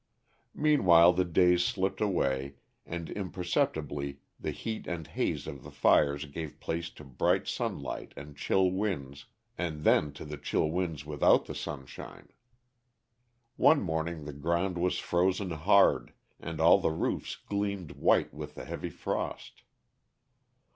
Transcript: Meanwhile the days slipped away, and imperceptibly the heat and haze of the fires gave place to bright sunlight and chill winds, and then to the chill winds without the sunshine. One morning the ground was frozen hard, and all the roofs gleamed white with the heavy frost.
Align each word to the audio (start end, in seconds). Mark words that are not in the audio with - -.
Meanwhile 0.55 1.13
the 1.13 1.23
days 1.25 1.63
slipped 1.63 2.01
away, 2.01 2.55
and 2.87 3.07
imperceptibly 3.11 4.17
the 4.39 4.49
heat 4.49 4.87
and 4.87 5.05
haze 5.05 5.45
of 5.45 5.61
the 5.61 5.69
fires 5.69 6.25
gave 6.25 6.59
place 6.59 6.89
to 6.89 7.03
bright 7.03 7.47
sunlight 7.47 8.11
and 8.17 8.35
chill 8.35 8.71
winds, 8.71 9.27
and 9.59 9.83
then 9.83 10.11
to 10.13 10.25
the 10.25 10.37
chill 10.37 10.71
winds 10.71 11.05
without 11.05 11.45
the 11.45 11.53
sunshine. 11.53 12.29
One 13.57 13.83
morning 13.83 14.25
the 14.25 14.33
ground 14.33 14.79
was 14.79 14.97
frozen 14.97 15.51
hard, 15.51 16.13
and 16.39 16.59
all 16.59 16.79
the 16.79 16.89
roofs 16.89 17.35
gleamed 17.35 17.91
white 17.91 18.33
with 18.33 18.55
the 18.55 18.65
heavy 18.65 18.89
frost. 18.89 19.61